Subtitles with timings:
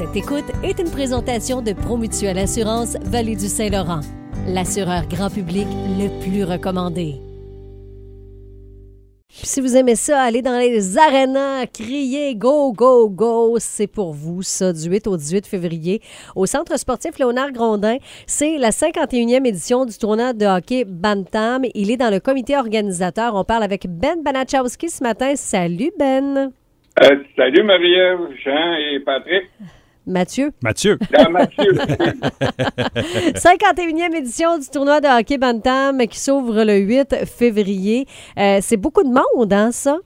[0.00, 4.00] Cette écoute est une présentation de Promutuelle Assurance Vallée du Saint-Laurent,
[4.48, 5.66] l'assureur grand public
[5.98, 7.16] le plus recommandé.
[9.28, 13.56] Si vous aimez ça, allez dans les arénas, crier go, go, go.
[13.58, 16.00] C'est pour vous, ça, du 8 au 18 février.
[16.34, 21.66] Au Centre sportif Léonard Grondin, c'est la 51e édition du tournoi de hockey Bantam.
[21.74, 23.34] Il est dans le comité organisateur.
[23.34, 25.36] On parle avec Ben Banachowski ce matin.
[25.36, 26.52] Salut, Ben.
[27.02, 29.44] Euh, salut Marie-Ève, Jean et Patrick.
[30.06, 30.50] Mathieu?
[30.62, 30.98] Mathieu.
[31.16, 31.72] Ah, Mathieu.
[33.34, 38.06] 51e édition du tournoi de hockey Bantam qui s'ouvre le 8 février.
[38.38, 39.98] Euh, c'est beaucoup de monde, hein, ça?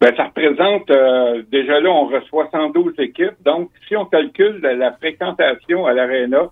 [0.00, 3.34] ben, ça représente, euh, déjà là, on reçoit 112 équipes.
[3.44, 6.48] Donc, si on calcule la, fréquentation à l'aréna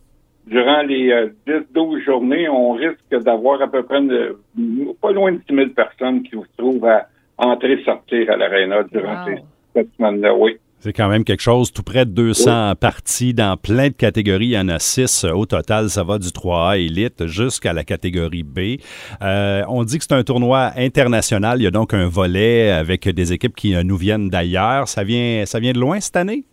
[0.47, 1.29] durant les euh,
[1.75, 6.23] 10-12 journées, on risque d'avoir à peu près une- pas loin de 10 000 personnes
[6.23, 9.27] qui se trouvent à entrer-sortir à l'aréna durant Wow.
[9.37, 9.43] ces,
[9.75, 10.35] cette semaine-là.
[10.35, 10.59] Oui.
[10.81, 14.47] C'est quand même quelque chose, tout près de 200 parties dans plein de catégories.
[14.47, 15.89] Il y en a 6 au total.
[15.89, 18.81] Ça va du 3A élite jusqu'à la catégorie B.
[19.21, 21.59] Euh, on dit que c'est un tournoi international.
[21.61, 24.87] Il y a donc un volet avec des équipes qui euh, nous viennent d'ailleurs.
[24.87, 26.45] Ça vient, ça vient de loin cette année?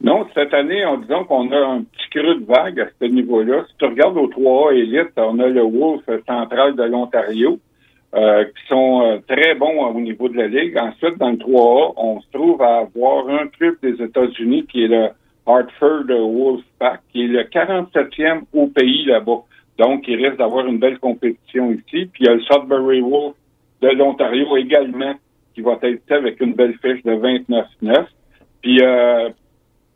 [0.00, 3.64] Non, cette année, on disons qu'on a un petit creux de vague à ce niveau-là.
[3.68, 7.58] Si tu regardes au 3A élite, on a le Wolf central de l'Ontario,
[8.16, 10.78] euh, qui sont euh, très bons au niveau de la Ligue.
[10.78, 14.88] Ensuite, dans le 3A, on se trouve à avoir un club des États-Unis qui est
[14.88, 15.08] le
[15.46, 19.42] Hartford Wolfpack, qui est le 47e au pays là-bas.
[19.78, 22.06] Donc, il risque d'avoir une belle compétition ici.
[22.06, 23.34] Puis il y a le Sudbury Wolf
[23.82, 25.14] de l'Ontario également,
[25.54, 28.06] qui va être avec une belle fiche de 29-9.
[28.62, 29.28] Puis euh,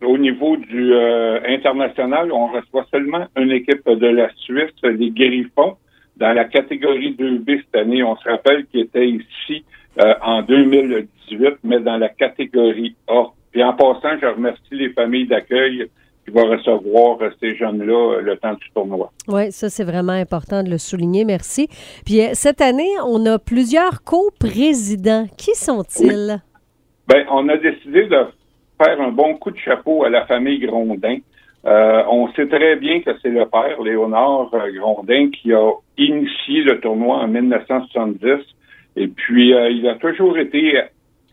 [0.02, 5.76] au niveau du euh, international, on reçoit seulement une équipe de la Suisse, les Griffons,
[6.20, 8.02] dans la catégorie 2B cette année.
[8.02, 9.64] On se rappelle qu'ils étaient ici
[9.98, 13.24] euh, en 2018, mais dans la catégorie A.
[13.50, 15.88] Puis en passant, je remercie les familles d'accueil
[16.24, 19.10] qui vont recevoir euh, ces jeunes-là euh, le temps du tournoi.
[19.28, 21.24] Oui, ça, c'est vraiment important de le souligner.
[21.24, 21.68] Merci.
[22.04, 25.26] Puis euh, cette année, on a plusieurs coprésidents.
[25.36, 26.42] Qui sont-ils?
[27.08, 28.26] Ben, on a décidé de
[28.82, 31.18] faire un bon coup de chapeau à la famille Grondin.
[31.66, 36.62] Euh, on sait très bien que c'est le père, Léonard euh, Grondin, qui a initié
[36.62, 38.28] le tournoi en 1970.
[38.96, 40.80] Et puis, euh, il a toujours été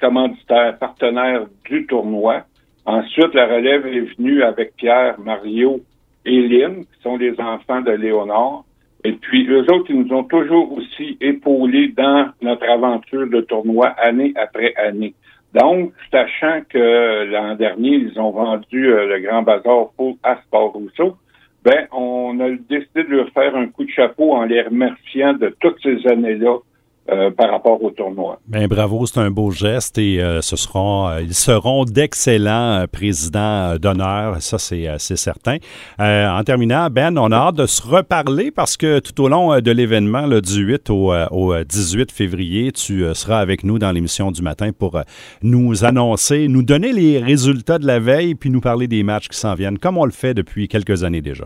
[0.01, 2.43] commanditaire, partenaire du tournoi.
[2.85, 5.81] Ensuite, la relève est venue avec Pierre, Mario
[6.25, 8.63] et Lynn, qui sont les enfants de Léonard.
[9.05, 13.87] Et puis, eux autres, ils nous ont toujours aussi épaulés dans notre aventure de tournoi
[13.87, 15.13] année après année.
[15.53, 20.73] Donc, sachant que l'an dernier, ils ont vendu euh, le Grand Bazar pour à Sport
[20.73, 21.17] Rousseau,
[21.63, 25.55] ben, on a décidé de leur faire un coup de chapeau en les remerciant de
[25.59, 26.57] toutes ces années-là
[27.09, 28.39] euh, par rapport au tournoi.
[28.47, 32.87] Bien, bravo, c'est un beau geste et euh, ce seront, euh, ils seront d'excellents euh,
[32.87, 33.39] présidents
[33.71, 35.57] euh, d'honneur, ça c'est euh, c'est certain.
[35.99, 39.59] Euh, en terminant, Ben, on a hâte de se reparler parce que tout au long
[39.59, 43.91] de l'événement là, du 8 au, au, euh, 18 février, tu seras avec nous dans
[43.91, 44.99] l'émission du matin pour
[45.41, 49.37] nous annoncer, nous donner les résultats de la veille puis nous parler des matchs qui
[49.37, 51.45] s'en viennent, comme on le fait depuis quelques années déjà.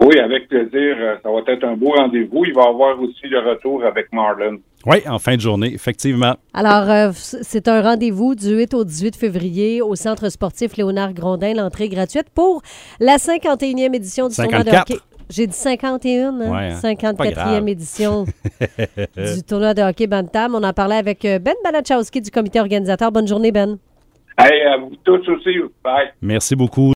[0.00, 0.96] Oui, avec plaisir.
[1.22, 2.44] Ça va être un beau rendez-vous.
[2.44, 4.58] Il va y avoir aussi le retour avec Marlon.
[4.88, 6.36] Oui, en fin de journée, effectivement.
[6.54, 11.52] Alors, euh, c'est un rendez-vous du 8 au 18 février au Centre sportif Léonard Grondin,
[11.52, 12.62] l'entrée gratuite pour
[12.98, 14.90] la 51e édition du tournoi de 54.
[14.90, 15.00] hockey.
[15.28, 16.50] J'ai dit 51, hein?
[16.50, 17.12] Ouais, hein?
[17.14, 17.68] Pas 54e grave.
[17.68, 18.24] édition
[19.16, 20.54] du tournoi de hockey Bantam.
[20.54, 23.12] On en parlait avec euh, Ben Balachowski du comité organisateur.
[23.12, 23.76] Bonne journée, Ben.
[24.38, 25.50] Hey, à vous tous aussi.
[25.84, 26.12] Bye.
[26.22, 26.86] Merci beaucoup.